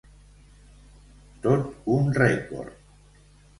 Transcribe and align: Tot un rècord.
Tot 1.45 1.69
un 1.99 2.11
rècord. 2.19 3.25